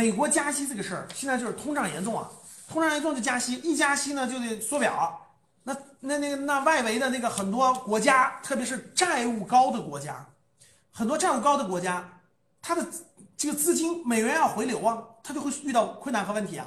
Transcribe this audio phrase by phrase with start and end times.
[0.00, 2.26] 美国加息这个事儿，现在就是通胀严重啊，
[2.66, 5.20] 通胀严重就加息，一加息呢就得缩表。
[5.62, 10.26] 那那那那外围的那个很多国家，特别是债务高的国家，
[10.90, 12.18] 很多债务高的国家，
[12.62, 12.82] 它的
[13.36, 16.66] 这个资金美元要回流啊，它就会遇到困难和问题啊。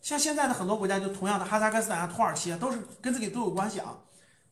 [0.00, 3.98] 像现在的很多国家，就同样的哈萨克斯坦啊、土耳其啊，都是跟这个都有关系啊。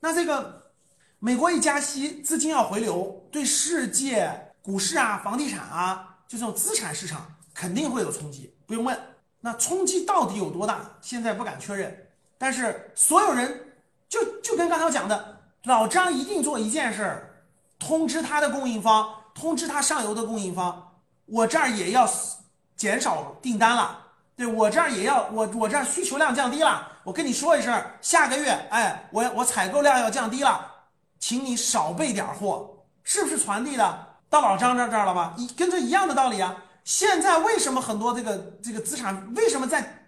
[0.00, 0.72] 那这个
[1.20, 7.26] 美国一加息，资金要回流，对世界股市啊、房地产啊，就这种资产市场。
[7.52, 8.98] 肯定会有冲击，不用问。
[9.40, 10.80] 那冲击到底有多大？
[11.02, 12.08] 现在不敢确认。
[12.38, 13.74] 但是所有人
[14.08, 17.44] 就就跟刚才讲的，老张一定做一件事儿，
[17.78, 20.94] 通知他的供应方，通知他上游的供应方，
[21.26, 22.08] 我这儿也要
[22.76, 23.98] 减少订单了。
[24.36, 26.88] 对我这儿也要，我我这儿需求量降低了。
[27.02, 30.66] 我跟你说一声，下个月，哎，我我采购量要降低了，
[31.18, 35.34] 请你少备点货，是不是传递的到老张这这儿了吧？
[35.36, 36.56] 一跟这一样的道理啊。
[36.84, 40.06] 现在为什么很多这个这个资产为什么在，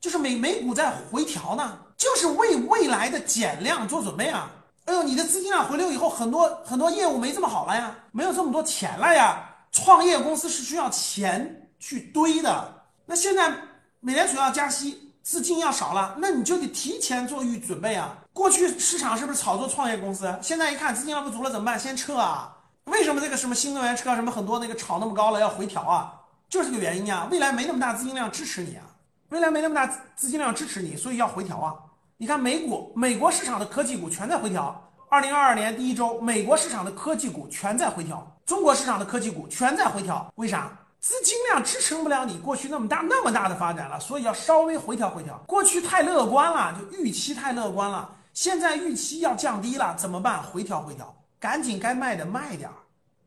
[0.00, 1.78] 就是美美股在回调呢？
[1.96, 4.50] 就是为未来的减量做准备啊！
[4.84, 9.50] 哎呦，你的资金量回流以后，很多很多业务没这么好了呀，没有这么多钱了呀。
[9.72, 12.82] 创业公司是需要钱去堆的。
[13.06, 13.52] 那现在
[14.00, 18.16] 美联储要加息，资金要少了，那你就得提前做预准备啊。
[18.32, 20.32] 过去市场是不是炒作创业公司？
[20.42, 21.78] 现在一看资金量不足了怎么办？
[21.78, 22.53] 先撤啊！
[22.84, 26.12] 为什么这个什么新能源车什么很多那个炒那么高了要回调啊？
[26.48, 27.26] 就是个原因啊。
[27.30, 28.84] 未来没那么大资金量支持你啊，
[29.30, 31.74] 未来没那么大资金量支持你，所以要回调啊。
[32.18, 34.80] 你看美股、美国市场的科技股全在回调。
[35.08, 40.32] 二零二二年第一周，美国市场的科技股全在回调，中国市场的科技股全在回调。
[40.36, 40.70] 为啥？
[41.00, 45.36] 资金量支撑不了你过去那么大那么大的发展了，所以要稍微回调回调。
[45.46, 50.42] 过去太乐观了，就预期太乐观了，现在预期要降低了，怎么办？
[50.42, 51.14] 回调回调。
[51.44, 52.74] 赶紧该卖的卖点儿，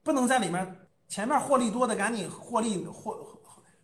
[0.02, 0.76] 不能在里面
[1.08, 3.16] 前面获利多的赶紧获利获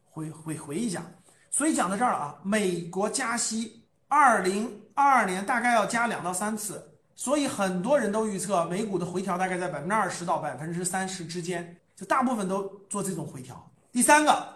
[0.10, 1.06] 回回回一下。
[1.52, 13.72] 所以讲到这儿啊，美国加息，二零二二年大概要加两到三次，所以很多人都预测美股的回调大概在百分之二十到百分之三十之间，就大部分都做这种回调。
[13.92, 14.48] 第三个，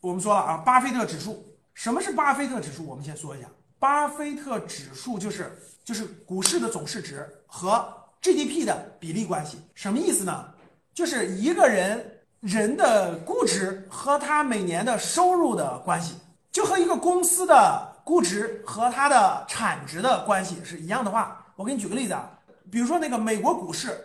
[0.00, 1.44] 我们说了啊，巴菲特指数，
[1.74, 2.86] 什么是巴菲特指数？
[2.86, 3.48] 我们先说一下，
[3.80, 7.92] 巴菲特指数就是就是股市的总市值和。
[8.22, 10.46] GDP 的比例关系什么意思呢？
[10.94, 16.14] 就是一个人人的估值和他每年的收入的关系，
[16.50, 22.30] 就和一个公司的估值和它的产值的关系是一样的话，我给你举个例子啊，
[22.70, 23.98] 比如说那个美国股市，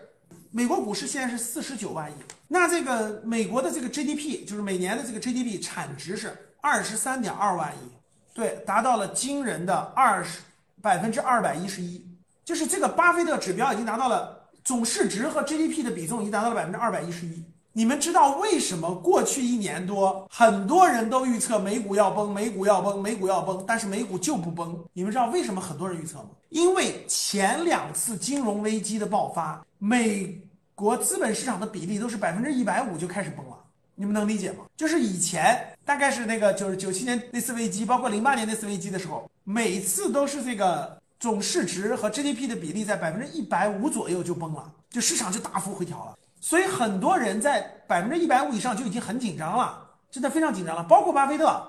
[0.52, 2.16] 美国股市现在是四十九万亿，
[2.48, 7.92] 那这个美国的这个 GDP 就是每年的这个 GDP 产值是二十三点二万亿，
[8.34, 10.40] 对，达到了惊人的二十
[10.82, 12.06] 百分之二百一十一。
[12.52, 17.42] 就是这个巴菲特指标已经达到了总市值和 GDP 的比重已经达到了百分之二百一十一。
[17.72, 24.78] 你们知道为什么过去一年多很多人都预测美股要崩，美股要崩，美股要崩，但是美股就不崩？
[24.92, 26.32] 你们知道为什么很多人预测吗？
[26.50, 30.38] 因为前两次金融危机的爆发，美
[30.76, 33.56] 国资本市场的比例都是百分之一百五就开始崩了。
[33.96, 34.66] 你们能理解吗？
[34.76, 41.00] 就是以前大概是那个就是九七年那次危机，包括零八年那次危机的时候，每次都是这个。
[41.22, 46.18] 总市值和 GDP 的比例在百分之一百五左右就崩了，就市场就大幅回调了。
[46.42, 50.84] 所以很多人在百分之一百五以上就已经很紧张了，真的非常紧张了。
[50.84, 51.64] 包括巴菲特，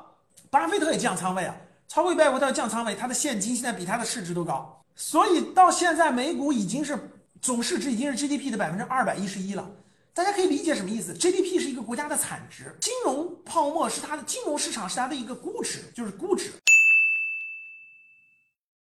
[0.48, 1.54] 巴菲特也降仓位啊，
[1.86, 4.82] 超过一百五他要降仓位，他的现金现在比他的市值都高。
[4.96, 6.98] 所以到现在美股已经是
[7.42, 9.70] 总市值已经是 GDP 的百分之二百一十一了。
[10.14, 16.52] 大家可以理解什么意思？GDP 是一个国家的产值，金融泡沫是它的金融市场是它的一个估值，就是估值。